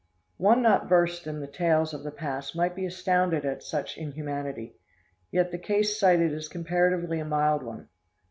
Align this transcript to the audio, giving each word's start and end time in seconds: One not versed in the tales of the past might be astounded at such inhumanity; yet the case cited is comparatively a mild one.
One 0.39 0.63
not 0.63 0.89
versed 0.89 1.27
in 1.27 1.41
the 1.41 1.47
tales 1.47 1.93
of 1.93 2.01
the 2.01 2.09
past 2.09 2.55
might 2.55 2.73
be 2.75 2.87
astounded 2.87 3.45
at 3.45 3.61
such 3.61 3.99
inhumanity; 3.99 4.75
yet 5.29 5.51
the 5.51 5.59
case 5.59 5.95
cited 5.99 6.33
is 6.33 6.47
comparatively 6.47 7.19
a 7.19 7.25
mild 7.25 7.61
one. 7.61 7.87